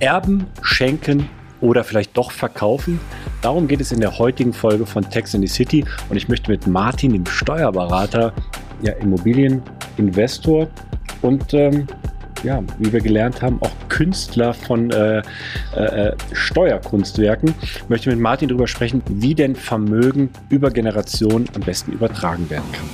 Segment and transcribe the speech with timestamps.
[0.00, 1.28] Erben, schenken
[1.60, 3.00] oder vielleicht doch verkaufen?
[3.42, 6.50] Darum geht es in der heutigen Folge von Tax in the City und ich möchte
[6.50, 8.32] mit Martin, dem Steuerberater,
[8.82, 10.68] ja, Immobilieninvestor
[11.22, 11.86] und ähm,
[12.42, 15.22] ja, wie wir gelernt haben, auch Künstler von äh,
[15.74, 17.54] äh, Steuerkunstwerken,
[17.88, 22.88] möchte mit Martin darüber sprechen, wie denn Vermögen über Generationen am besten übertragen werden kann.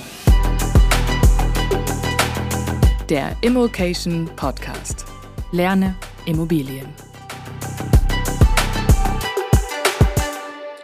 [3.08, 5.09] Der Immokation Podcast.
[5.52, 5.94] Lerne
[6.26, 6.86] Immobilien.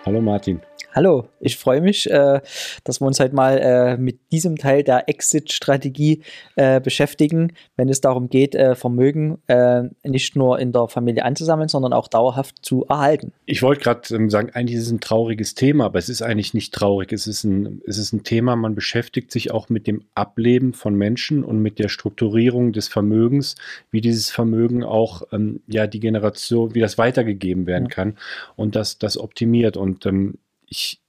[0.05, 0.61] Hallo Martin.
[0.97, 2.41] Hallo, ich freue mich, äh,
[2.85, 6.23] dass wir uns heute mal äh, mit diesem Teil der Exit-Strategie
[6.55, 11.69] äh, beschäftigen, wenn es darum geht, äh, Vermögen äh, nicht nur in der Familie anzusammeln,
[11.69, 13.33] sondern auch dauerhaft zu erhalten.
[13.45, 16.55] Ich wollte gerade ähm, sagen, eigentlich ist es ein trauriges Thema, aber es ist eigentlich
[16.55, 17.13] nicht traurig.
[17.13, 20.95] Es ist, ein, es ist ein Thema, man beschäftigt sich auch mit dem Ableben von
[20.95, 23.57] Menschen und mit der Strukturierung des Vermögens,
[23.91, 27.95] wie dieses Vermögen auch ähm, ja die Generation, wie das weitergegeben werden ja.
[27.95, 28.17] kann
[28.57, 29.77] und das, das optimiert.
[29.77, 30.39] Und ähm,
[30.69, 31.01] ich,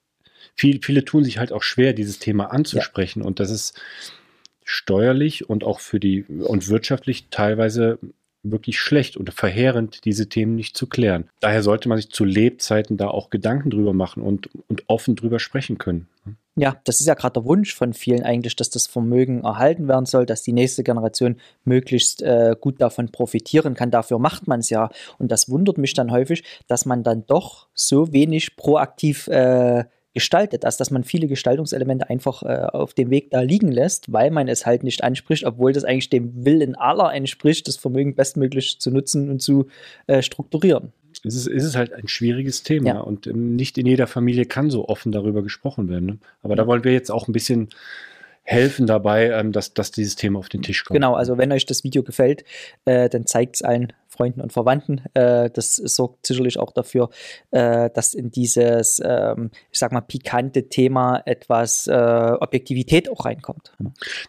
[0.56, 3.22] viel, viele tun sich halt auch schwer, dieses Thema anzusprechen.
[3.22, 3.28] Ja.
[3.28, 3.80] Und das ist
[4.64, 8.00] steuerlich und auch für die und wirtschaftlich teilweise
[8.44, 11.30] wirklich schlecht und verheerend, diese Themen nicht zu klären.
[11.40, 15.40] Daher sollte man sich zu Lebzeiten da auch Gedanken drüber machen und, und offen drüber
[15.40, 16.08] sprechen können.
[16.60, 20.08] Ja, das ist ja gerade der Wunsch von vielen eigentlich, dass das Vermögen erhalten werden
[20.08, 23.92] soll, dass die nächste Generation möglichst äh, gut davon profitieren kann.
[23.92, 24.90] Dafür macht man es ja.
[25.20, 29.86] Und das wundert mich dann häufig, dass man dann doch so wenig proaktiv äh,
[30.18, 34.32] gestaltet, als dass man viele Gestaltungselemente einfach äh, auf dem Weg da liegen lässt, weil
[34.32, 38.80] man es halt nicht anspricht, obwohl das eigentlich dem Willen aller entspricht, das Vermögen bestmöglich
[38.80, 39.68] zu nutzen und zu
[40.08, 40.92] äh, strukturieren
[41.24, 43.00] es ist, es ist halt ein schwieriges Thema ja.
[43.00, 46.06] und ähm, nicht in jeder Familie kann so offen darüber gesprochen werden.
[46.06, 46.18] Ne?
[46.44, 47.70] Aber da wollen wir jetzt auch ein bisschen
[48.48, 50.96] helfen dabei, ähm, dass, dass dieses Thema auf den Tisch kommt.
[50.96, 52.46] Genau, also wenn euch das Video gefällt,
[52.86, 55.02] äh, dann zeigt es allen Freunden und Verwandten.
[55.14, 57.10] Äh, das sorgt sicherlich auch dafür,
[57.52, 63.74] äh, dass in dieses, ähm, ich sag mal, pikante Thema etwas äh, Objektivität auch reinkommt.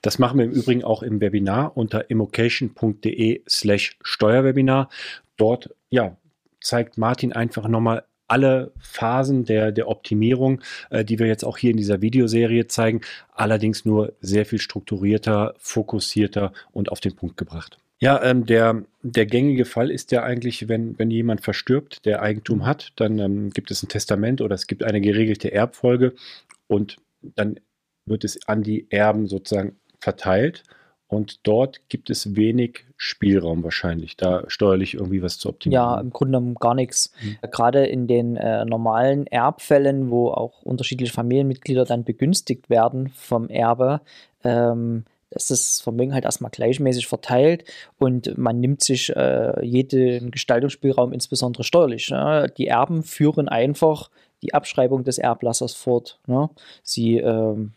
[0.03, 4.89] Das machen wir im Übrigen auch im Webinar unter immocation.de slash Steuerwebinar.
[5.37, 6.17] Dort, ja,
[6.61, 10.61] zeigt Martin einfach nochmal alle Phasen der, der Optimierung,
[10.91, 13.01] äh, die wir jetzt auch hier in dieser Videoserie zeigen,
[13.35, 17.79] allerdings nur sehr viel strukturierter, fokussierter und auf den Punkt gebracht.
[18.01, 22.65] Ja, ähm, der, der gängige Fall ist ja eigentlich, wenn, wenn jemand verstirbt, der Eigentum
[22.65, 26.15] hat, dann ähm, gibt es ein Testament oder es gibt eine geregelte Erbfolge
[26.69, 27.59] und dann
[28.07, 30.63] wird es an die Erben sozusagen verteilt
[31.09, 35.83] Und dort gibt es wenig Spielraum wahrscheinlich, da steuerlich irgendwie was zu optimieren.
[35.83, 37.13] Ja, im Grunde genommen gar nichts.
[37.23, 37.39] Mhm.
[37.51, 44.03] Gerade in den äh, normalen Erbfällen, wo auch unterschiedliche Familienmitglieder dann begünstigt werden vom Erbe,
[44.45, 47.65] ähm, ist das Vermögen halt erstmal gleichmäßig verteilt
[47.99, 52.11] und man nimmt sich äh, jeden Gestaltungsspielraum, insbesondere steuerlich.
[52.11, 52.51] Ne?
[52.57, 54.11] Die Erben führen einfach
[54.43, 56.19] die Abschreibung des Erblassers fort.
[56.27, 56.49] Ne?
[56.83, 57.73] Sie ähm,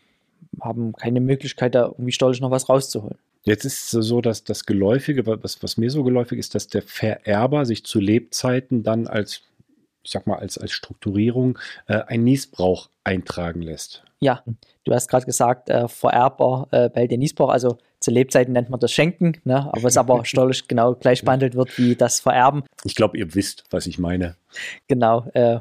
[0.60, 3.18] haben keine Möglichkeit, da irgendwie steuerlich noch was rauszuholen.
[3.44, 6.82] Jetzt ist es so, dass das Geläufige, was, was mir so geläufig ist, dass der
[6.82, 9.42] Vererber sich zu Lebzeiten dann als,
[10.04, 11.58] ich sag mal, als, als Strukturierung
[11.88, 14.04] äh, ein Niesbrauch eintragen lässt.
[14.20, 14.44] Ja,
[14.84, 18.80] du hast gerade gesagt, äh, Vererber äh, bei den Niesbrauch, also zu Lebzeiten nennt man
[18.80, 19.70] das Schenken, ne?
[19.72, 22.64] aber es aber steuerlich genau gleich behandelt wird wie das Vererben.
[22.84, 24.36] Ich glaube, ihr wisst, was ich meine.
[24.88, 25.60] Genau, äh,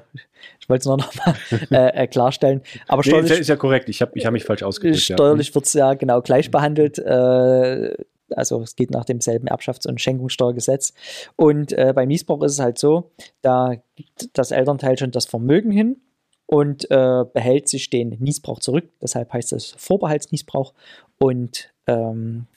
[0.60, 1.36] ich wollte es nur noch mal
[1.72, 2.62] äh, äh, klarstellen.
[2.88, 5.02] Aber steuerlich, nee, ist ja korrekt, ich habe ich hab mich falsch ausgedrückt.
[5.02, 5.56] Steuerlich ja.
[5.56, 6.98] wird es ja genau gleich behandelt.
[7.00, 7.96] Äh,
[8.36, 10.94] also es geht nach demselben Erbschafts- und Schenkungssteuergesetz.
[11.36, 13.12] Und äh, beim Niesbrauch ist es halt so,
[13.42, 15.98] da gibt das Elternteil schon das Vermögen hin
[16.46, 18.90] und äh, behält sich den Niesbrauch zurück.
[19.02, 20.74] Deshalb heißt es Vorbehaltsniesbrauch.
[21.22, 22.48] Und ähm,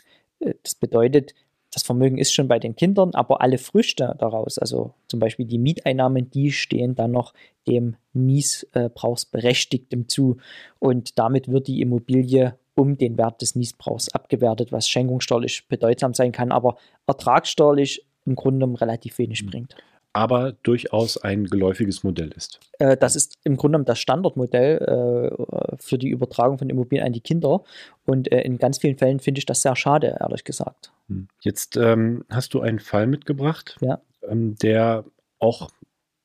[0.40, 1.34] äh, das bedeutet,
[1.70, 5.58] das Vermögen ist schon bei den Kindern, aber alle Früchte daraus, also zum Beispiel die
[5.58, 7.34] Mieteinnahmen, die stehen dann noch
[7.68, 10.38] dem Niesbrauchsberechtigten zu.
[10.78, 16.32] Und damit wird die Immobilie um den Wert des Niesbrauchs abgewertet, was schenkungssteuerlich bedeutsam sein
[16.32, 19.50] kann, aber ertragssteuerlich im Grunde relativ wenig mhm.
[19.50, 19.76] bringt
[20.14, 22.60] aber durchaus ein geläufiges Modell ist.
[22.78, 27.12] Äh, das ist im Grunde genommen das Standardmodell äh, für die Übertragung von Immobilien an
[27.12, 27.64] die Kinder.
[28.06, 30.92] Und äh, in ganz vielen Fällen finde ich das sehr schade, ehrlich gesagt.
[31.08, 31.28] Hm.
[31.40, 34.00] Jetzt ähm, hast du einen Fall mitgebracht, ja.
[34.22, 35.04] ähm, der
[35.40, 35.68] auch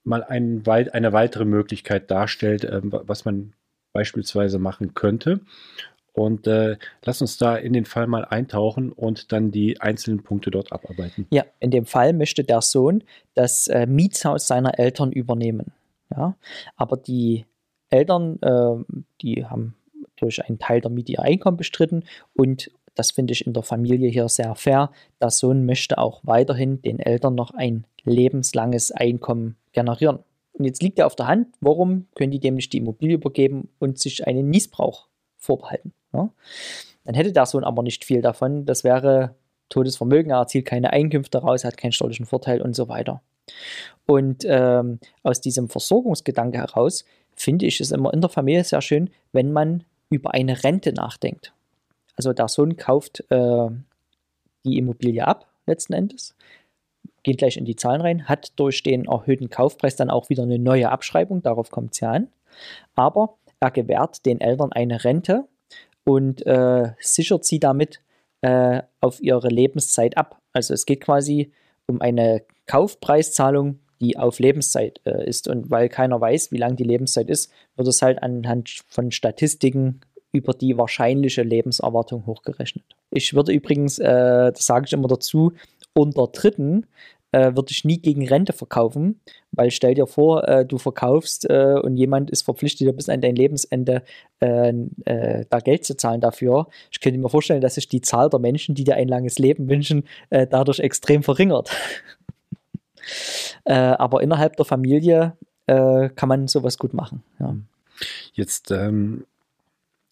[0.04, 3.54] mal ein, eine weitere Möglichkeit darstellt, ähm, was man
[3.92, 5.42] beispielsweise machen könnte.
[6.14, 10.52] Und äh, lass uns da in den Fall mal eintauchen und dann die einzelnen Punkte
[10.52, 11.28] dort abarbeiten.
[11.30, 13.04] Ja, in dem Fall möchte der Sohn
[13.36, 15.72] das äh, Mietshaus seiner Eltern übernehmen.
[16.12, 16.36] Ja,
[16.76, 17.46] aber die
[17.90, 19.76] Eltern, äh, die haben
[20.16, 22.04] durch einen Teil der Miete ihr Einkommen bestritten
[22.34, 24.92] und das finde ich in der Familie hier sehr fair.
[25.22, 30.20] Der Sohn möchte auch weiterhin den Eltern noch ein lebenslanges Einkommen generieren.
[30.52, 33.70] Und jetzt liegt er auf der Hand, warum können die dem nicht die Immobilie übergeben
[33.80, 35.08] und sich einen Niesbrauch
[35.38, 35.94] vorbehalten?
[36.14, 36.30] Ja?
[37.06, 38.66] Dann hätte der Sohn aber nicht viel davon.
[38.66, 39.36] Das wäre
[39.70, 43.22] totes Vermögen, er erzielt keine Einkünfte daraus, hat keinen steuerlichen Vorteil und so weiter.
[44.06, 49.10] Und ähm, aus diesem Versorgungsgedanke heraus finde ich es immer in der Familie sehr schön,
[49.32, 51.54] wenn man über eine Rente nachdenkt.
[52.16, 53.70] Also der Sohn kauft äh,
[54.66, 56.36] die Immobilie ab, letzten Endes,
[57.24, 60.60] geht gleich in die Zahlen rein, hat durch den erhöhten Kaufpreis dann auch wieder eine
[60.60, 62.28] neue Abschreibung, darauf kommt es ja an.
[62.96, 65.46] Aber er gewährt den Eltern eine Rente,
[66.06, 68.02] und äh, sichert sie damit
[68.42, 70.40] äh, auf ihre Lebenszeit ab.
[70.54, 71.52] Also es geht quasi
[71.88, 75.48] um eine Kaufpreiszahlung, die auf Lebenszeit äh, ist.
[75.48, 80.02] Und weil keiner weiß, wie lang die Lebenszeit ist, wird es halt anhand von Statistiken
[80.32, 82.86] über die wahrscheinliche Lebenserwartung hochgerechnet.
[83.12, 85.54] Ich würde übrigens, äh, das sage ich immer dazu,
[85.94, 86.86] unter Dritten
[87.32, 89.20] äh, würde ich nie gegen Rente verkaufen,
[89.52, 93.36] weil stell dir vor, äh, du verkaufst äh, und jemand ist verpflichtet, bis an dein
[93.36, 94.04] Lebensende
[94.40, 94.74] äh,
[95.06, 96.68] äh, da Geld zu zahlen dafür.
[96.92, 99.70] Ich könnte mir vorstellen, dass sich die Zahl der Menschen, die dir ein langes Leben
[99.70, 101.72] wünschen, äh, dadurch extrem verringert.
[103.66, 105.34] aber innerhalb der Familie
[105.66, 107.24] kann man sowas gut machen.
[107.40, 107.56] Ja.
[108.34, 109.26] Jetzt ähm,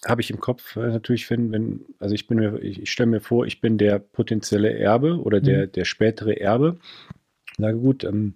[0.06, 3.20] habe ich im Kopf natürlich, wenn, wenn, also ich bin mir, ich, ich stelle mir
[3.20, 5.72] vor, ich bin der potenzielle Erbe oder der, mhm.
[5.72, 6.78] der spätere Erbe.
[7.58, 8.36] Na gut, ähm,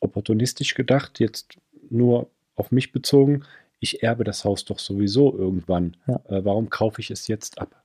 [0.00, 1.58] opportunistisch gedacht, jetzt
[1.90, 3.44] nur auf mich bezogen,
[3.80, 5.96] ich erbe das Haus doch sowieso irgendwann.
[6.06, 6.20] Ja.
[6.28, 7.82] Äh, warum kaufe ich es jetzt ab?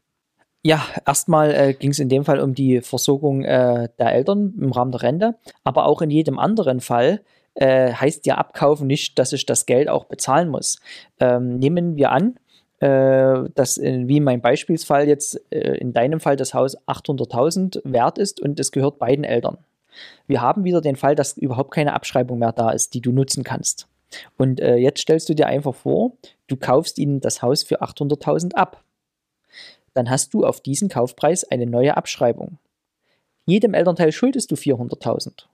[0.66, 4.72] Ja, erstmal äh, ging es in dem Fall um die Versorgung äh, der Eltern im
[4.72, 7.22] Rahmen der Rente, aber auch in jedem anderen Fall
[7.56, 10.80] äh, heißt ja Abkaufen nicht, dass ich das Geld auch bezahlen muss.
[11.20, 12.40] Ähm, nehmen wir an,
[12.80, 18.18] äh, dass wie in meinem Beispielsfall jetzt äh, in deinem Fall das Haus 800.000 wert
[18.18, 19.58] ist und es gehört beiden Eltern.
[20.28, 23.44] Wir haben wieder den Fall, dass überhaupt keine Abschreibung mehr da ist, die du nutzen
[23.44, 23.88] kannst.
[24.38, 26.14] Und äh, jetzt stellst du dir einfach vor,
[26.48, 28.84] du kaufst ihnen das Haus für 800.000 ab.
[29.94, 32.58] Dann hast du auf diesen Kaufpreis eine neue Abschreibung.
[33.46, 35.46] Jedem Elternteil schuldest du 400.000.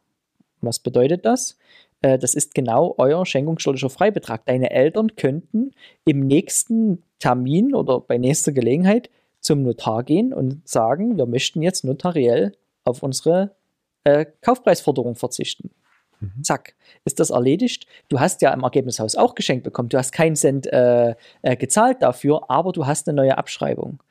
[0.62, 1.58] Was bedeutet das?
[2.02, 4.46] Äh, das ist genau euer schenkungssteuerlicher Freibetrag.
[4.46, 5.72] Deine Eltern könnten
[6.06, 11.84] im nächsten Termin oder bei nächster Gelegenheit zum Notar gehen und sagen, wir möchten jetzt
[11.84, 12.54] notariell
[12.84, 13.56] auf unsere
[14.04, 15.72] äh, Kaufpreisforderung verzichten.
[16.20, 16.44] Mhm.
[16.44, 16.76] Zack,
[17.06, 17.86] ist das erledigt.
[18.10, 19.90] Du hast ja im Ergebnishaus auch geschenkt bekommen.
[19.90, 24.04] Du hast keinen Cent äh, äh, gezahlt dafür, aber du hast eine neue Abschreibung.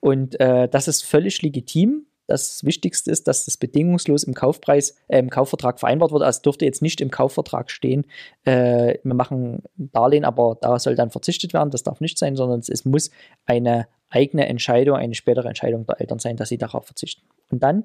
[0.00, 2.06] Und äh, das ist völlig legitim.
[2.26, 6.22] Das Wichtigste ist, dass das bedingungslos im Kaufpreis, äh, im Kaufvertrag vereinbart wird.
[6.22, 8.06] Also dürfte jetzt nicht im Kaufvertrag stehen,
[8.44, 11.70] äh, wir machen ein Darlehen, aber da soll dann verzichtet werden.
[11.70, 13.10] Das darf nicht sein, sondern es muss
[13.44, 17.22] eine eigene Entscheidung, eine spätere Entscheidung der Eltern sein, dass sie darauf verzichten.
[17.50, 17.84] Und dann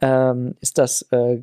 [0.00, 1.38] ähm, ist das äh,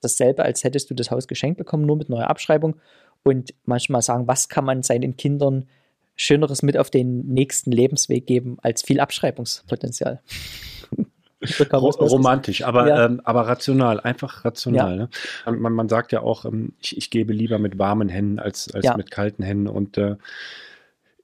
[0.00, 2.76] dasselbe, als hättest du das Haus geschenkt bekommen, nur mit neuer Abschreibung.
[3.22, 5.66] Und manchmal sagen, was kann man seinen Kindern
[6.16, 10.22] Schöneres mit auf den nächsten Lebensweg geben als viel Abschreibungspotenzial.
[12.00, 13.06] Romantisch, aber, ja.
[13.06, 15.08] ähm, aber rational, einfach rational.
[15.44, 15.52] Ja.
[15.52, 15.58] Ne?
[15.58, 18.84] Man, man, sagt ja auch, ähm, ich, ich, gebe lieber mit warmen Händen als, als
[18.84, 18.96] ja.
[18.96, 19.68] mit kalten Händen.
[19.68, 20.16] Und äh,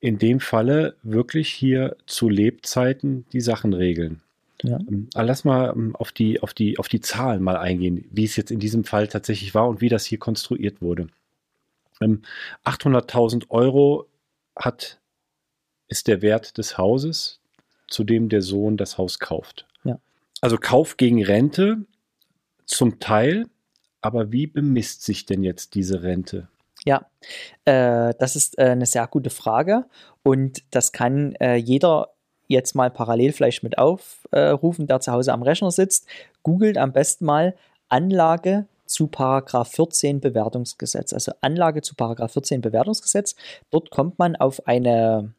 [0.01, 4.21] in dem Falle wirklich hier zu Lebzeiten die Sachen regeln.
[4.63, 4.79] Ja.
[4.79, 8.37] Ähm, lass mal ähm, auf die, auf, die, auf die Zahlen mal eingehen, wie es
[8.37, 11.09] jetzt in diesem Fall tatsächlich war und wie das hier konstruiert wurde.
[12.01, 14.09] 800.000 Euro
[14.57, 14.99] hat,
[15.89, 17.41] ist der Wert des Hauses,
[17.87, 19.67] zu dem der Sohn das Haus kauft.
[20.43, 21.87] Also Kauf gegen Rente
[22.67, 23.47] zum Teil,
[24.01, 26.49] aber wie bemisst sich denn jetzt diese Rente?
[26.85, 27.07] Ja,
[27.65, 29.85] äh, das ist äh, eine sehr gute Frage
[30.25, 32.09] und das kann äh, jeder
[32.49, 36.07] jetzt mal parallel vielleicht mit aufrufen, der zu Hause am Rechner sitzt.
[36.43, 37.55] Googelt am besten mal
[37.89, 41.13] Anlage zu Paragraph 14 Bewertungsgesetz.
[41.13, 43.37] Also Anlage zu Paragraph 14 Bewertungsgesetz.
[43.71, 45.33] Dort kommt man auf eine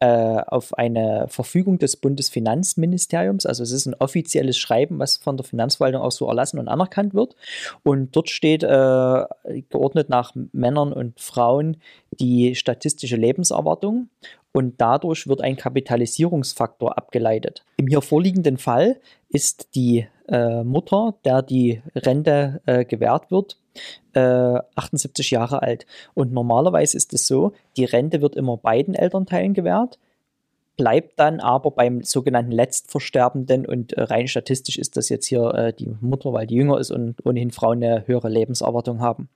[0.00, 3.44] äh, auf eine Verfügung des Bundesfinanzministeriums.
[3.44, 7.12] Also es ist ein offizielles Schreiben, was von der Finanzverwaltung auch so erlassen und anerkannt
[7.12, 7.36] wird.
[7.82, 9.24] Und dort steht äh,
[9.68, 11.76] geordnet nach Männern und Frauen
[12.18, 14.08] die statistische Lebenserwartung
[14.52, 17.64] und dadurch wird ein Kapitalisierungsfaktor abgeleitet.
[17.76, 23.58] Im hier vorliegenden Fall ist die äh, Mutter, der die Rente äh, gewährt wird,
[24.14, 25.86] äh, 78 Jahre alt.
[26.14, 29.98] Und normalerweise ist es so, die Rente wird immer beiden Elternteilen gewährt
[30.80, 35.74] bleibt dann aber beim sogenannten Letztversterbenden und äh, rein statistisch ist das jetzt hier äh,
[35.74, 39.28] die Mutter, weil die jünger ist und ohnehin Frauen eine höhere Lebenserwartung haben.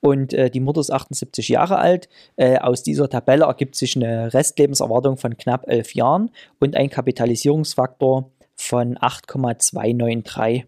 [0.00, 2.08] Und äh, die Mutter ist 78 Jahre alt.
[2.36, 8.96] Aus dieser Tabelle ergibt sich eine Restlebenserwartung von knapp elf Jahren und ein Kapitalisierungsfaktor von
[9.00, 10.64] 8,293.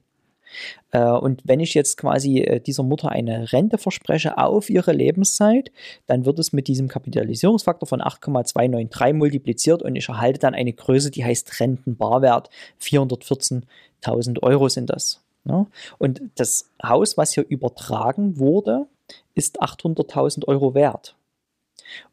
[0.90, 5.70] Äh, und wenn ich jetzt quasi äh, dieser Mutter eine Rente verspreche auf ihre Lebenszeit,
[6.06, 11.10] dann wird es mit diesem Kapitalisierungsfaktor von 8,293 multipliziert und ich erhalte dann eine Größe,
[11.10, 12.50] die heißt Rentenbarwert.
[12.80, 15.22] 414.000 Euro sind das.
[15.44, 15.66] Ja?
[15.98, 18.86] Und das Haus, was hier übertragen wurde,
[19.34, 21.16] ist 800.000 Euro wert.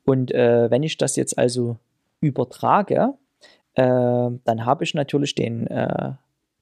[0.05, 1.77] Und äh, wenn ich das jetzt also
[2.19, 3.13] übertrage,
[3.75, 6.13] äh, dann habe ich natürlich den äh,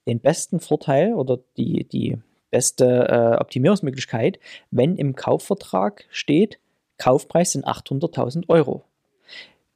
[0.08, 2.18] den besten Vorteil oder die, die
[2.52, 4.40] beste äh, Optimierungsmöglichkeit,
[4.72, 6.60] wenn im Kaufvertrag steht,
[6.98, 8.84] Kaufpreis sind 800.000 Euro.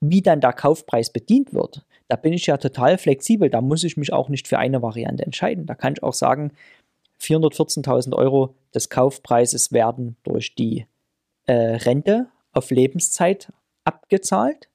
[0.02, 3.50] Wie dann der Kaufpreis bedient wird, da bin ich ja total flexibel.
[3.50, 5.66] Da muss ich mich auch nicht für eine Variante entscheiden.
[5.66, 6.52] Da kann ich auch sagen,
[7.22, 10.86] 414.000 Euro des Kaufpreises werden durch die
[11.46, 13.52] äh, Rente auf Lebenszeit
[13.86, 14.70] abgezahlt.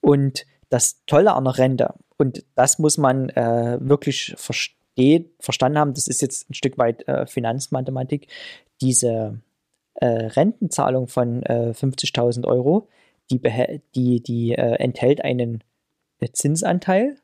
[0.01, 5.95] und das Tolle an der Rente, und das muss man äh, wirklich verstehen, verstanden haben,
[5.95, 8.29] das ist jetzt ein Stück weit äh, Finanzmathematik,
[8.81, 9.41] diese
[10.01, 12.89] äh, Rentenzahlung von äh, 50.000 Euro,
[13.31, 13.41] die,
[13.95, 15.63] die, die äh, enthält einen
[16.21, 17.17] äh, Zinsanteil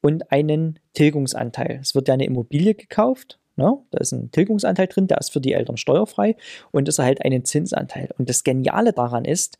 [0.00, 1.78] und einen Tilgungsanteil.
[1.80, 3.78] Es wird ja eine Immobilie gekauft, ne?
[3.90, 6.36] da ist ein Tilgungsanteil drin, der ist für die Eltern steuerfrei
[6.72, 8.10] und es erhält einen Zinsanteil.
[8.18, 9.58] Und das Geniale daran ist,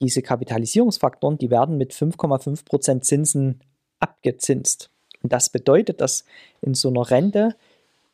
[0.00, 3.60] diese Kapitalisierungsfaktoren, die werden mit 5,5% Zinsen
[4.00, 4.90] abgezinst.
[5.22, 6.24] Und das bedeutet, dass
[6.60, 7.54] in so einer Rente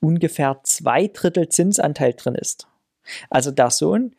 [0.00, 2.68] ungefähr zwei Drittel Zinsanteil drin ist.
[3.30, 4.14] Also der Sohn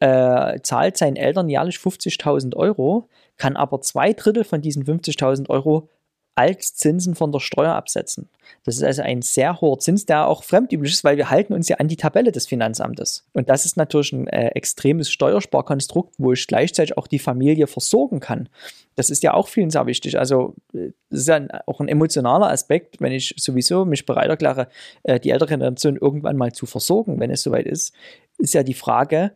[0.00, 5.88] äh, zahlt seinen Eltern jährlich 50.000 Euro, kann aber zwei Drittel von diesen 50.000 Euro
[6.34, 8.28] als Zinsen von der Steuer absetzen.
[8.64, 11.68] Das ist also ein sehr hoher Zins, der auch fremdüblich ist, weil wir halten uns
[11.68, 13.26] ja an die Tabelle des Finanzamtes.
[13.32, 18.20] Und das ist natürlich ein äh, extremes Steuersparkonstrukt, wo ich gleichzeitig auch die Familie versorgen
[18.20, 18.48] kann.
[18.96, 20.18] Das ist ja auch vielen sehr wichtig.
[20.18, 24.28] Also äh, das ist ja ein, auch ein emotionaler Aspekt, wenn ich sowieso mich bereit
[24.28, 24.68] erkläre,
[25.02, 27.94] äh, die ältere Generation irgendwann mal zu versorgen, wenn es soweit ist,
[28.38, 29.32] ist ja die Frage,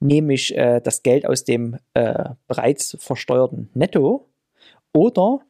[0.00, 4.28] nehme ich äh, das Geld aus dem äh, bereits versteuerten Netto
[4.92, 5.40] oder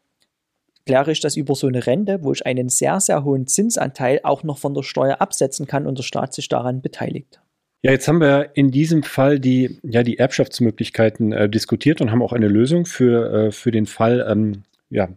[0.86, 4.42] kläre ich das über so eine Rente, wo ich einen sehr, sehr hohen Zinsanteil auch
[4.42, 7.40] noch von der Steuer absetzen kann und der Staat sich daran beteiligt.
[7.84, 12.22] Ja, jetzt haben wir in diesem Fall die, ja, die Erbschaftsmöglichkeiten äh, diskutiert und haben
[12.22, 15.08] auch eine Lösung für, äh, für den Fall ähm, ja,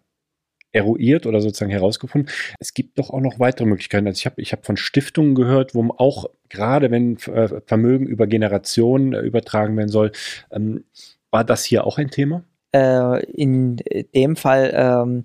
[0.72, 2.32] eruiert oder sozusagen herausgefunden.
[2.60, 4.08] Es gibt doch auch noch weitere Möglichkeiten.
[4.08, 8.28] Also ich habe ich hab von Stiftungen gehört, wo auch gerade wenn äh, Vermögen über
[8.28, 10.12] Generationen äh, übertragen werden soll,
[10.52, 10.84] ähm,
[11.32, 12.44] war das hier auch ein Thema?
[12.74, 13.78] Äh, in
[14.16, 15.24] dem Fall ähm,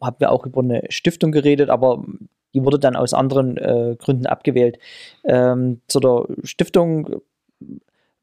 [0.00, 2.04] haben wir auch über eine Stiftung geredet, aber
[2.54, 4.78] die wurde dann aus anderen äh, Gründen abgewählt.
[5.24, 7.22] Ähm, zu der Stiftung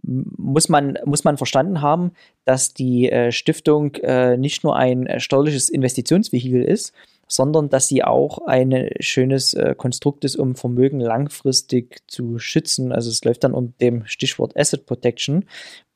[0.02, 2.12] muss man, muss man verstanden haben,
[2.46, 6.94] dass die äh, Stiftung äh, nicht nur ein äh, steuerliches Investitionsvehikel ist,
[7.28, 12.92] sondern dass sie auch ein schönes äh, Konstrukt ist, um Vermögen langfristig zu schützen.
[12.92, 15.46] Also es läuft dann um dem Stichwort Asset Protection,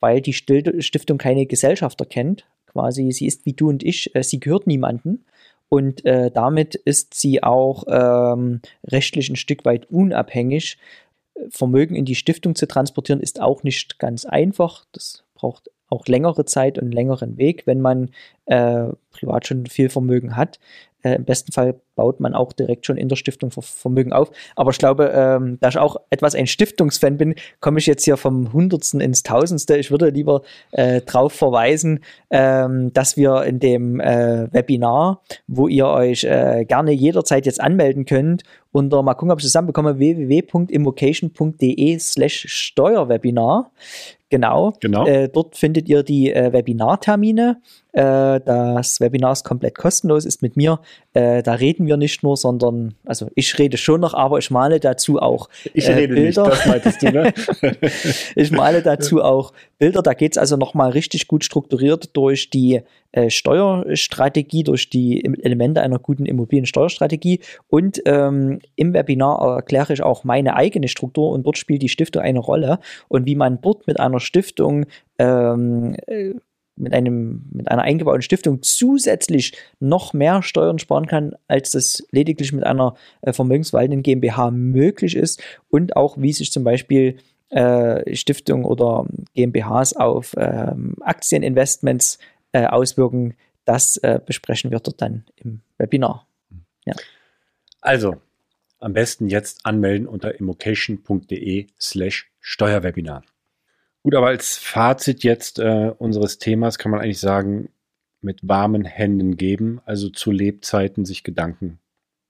[0.00, 2.46] weil die Stiftung keine Gesellschafter kennt.
[2.66, 5.24] Quasi, sie ist wie du und ich, äh, sie gehört niemanden
[5.74, 10.78] und äh, damit ist sie auch ähm, rechtlich ein Stück weit unabhängig.
[11.50, 14.84] Vermögen in die Stiftung zu transportieren ist auch nicht ganz einfach.
[14.92, 18.10] Das braucht auch längere Zeit und längeren Weg, wenn man
[18.46, 20.60] äh, privat schon viel Vermögen hat.
[21.02, 24.30] Äh, Im besten Fall baut man auch direkt schon in der Stiftung Vermögen auf.
[24.56, 28.16] Aber ich glaube, ähm, da ich auch etwas ein Stiftungsfan bin, komme ich jetzt hier
[28.16, 29.76] vom Hundertsten ins Tausendste.
[29.76, 35.86] Ich würde lieber äh, darauf verweisen, ähm, dass wir in dem äh, Webinar, wo ihr
[35.86, 38.42] euch äh, gerne jederzeit jetzt anmelden könnt,
[38.74, 43.70] unter, mal gucken, ob ich zusammenbekomme, www.immocation.de slash Steuerwebinar.
[44.30, 44.72] Genau.
[44.80, 45.06] genau.
[45.06, 47.60] Äh, dort findet ihr die äh, Webinartermine.
[47.92, 50.80] Äh, das Webinar ist komplett kostenlos, ist mit mir.
[51.12, 54.80] Äh, da reden wir nicht nur, sondern, also ich rede schon noch, aber ich male
[54.80, 56.44] dazu auch ich rede äh, Bilder.
[56.44, 57.32] Nicht, das meintest du, ne?
[58.36, 60.02] ich male dazu auch Bilder.
[60.02, 65.80] Da geht es also nochmal richtig gut strukturiert durch die äh, Steuerstrategie, durch die Elemente
[65.80, 67.40] einer guten Immobiliensteuerstrategie.
[67.68, 72.22] Und ähm, im Webinar erkläre ich auch meine eigene Struktur und dort spielt die Stiftung
[72.22, 74.86] eine Rolle und wie man dort mit einer Stiftung
[75.18, 76.34] ähm, äh,
[76.76, 82.52] mit, einem, mit einer eingebauten Stiftung zusätzlich noch mehr Steuern sparen kann, als das lediglich
[82.52, 87.18] mit einer äh, GmbH möglich ist und auch wie sich zum Beispiel
[87.50, 92.18] äh, Stiftung oder GmbHs auf ähm, Aktieninvestments
[92.52, 96.26] äh, auswirken, das äh, besprechen wir dort dann im Webinar.
[96.84, 96.94] Ja.
[97.80, 98.16] Also,
[98.78, 103.22] am besten jetzt anmelden unter immocation.de slash Steuerwebinar.
[104.04, 107.70] Gut, aber als Fazit jetzt äh, unseres Themas kann man eigentlich sagen,
[108.20, 111.78] mit warmen Händen geben, also zu Lebzeiten sich Gedanken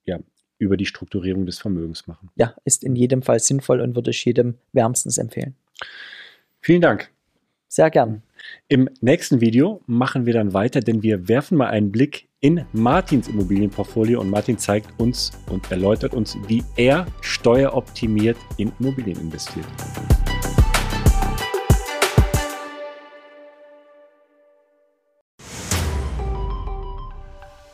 [0.05, 0.21] ja,
[0.59, 2.31] über die Strukturierung des Vermögens machen.
[2.37, 5.57] Ja, ist in jedem Fall sinnvoll und würde ich jedem wärmstens empfehlen.
[6.61, 7.11] Vielen Dank.
[7.67, 8.23] Sehr gern.
[8.69, 13.27] Im nächsten Video machen wir dann weiter, denn wir werfen mal einen Blick in Martins
[13.27, 19.67] Immobilienportfolio und Martin zeigt uns und erläutert uns, wie er steueroptimiert in Immobilien investiert.